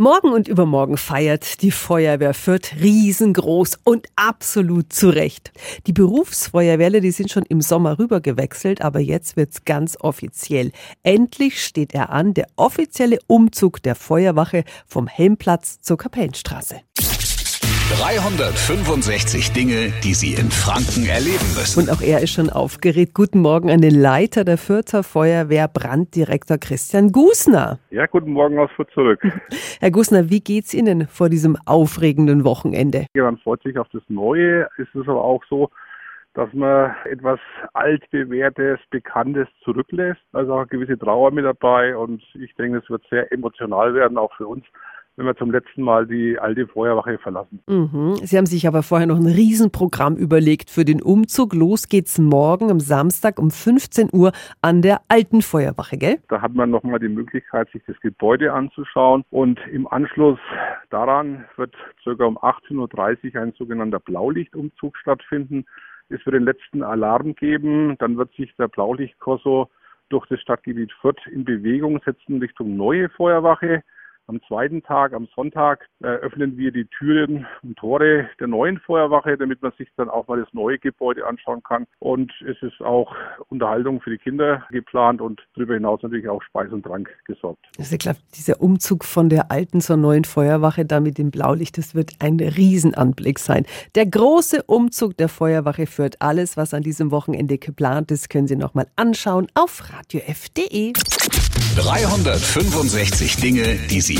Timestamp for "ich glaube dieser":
87.92-88.60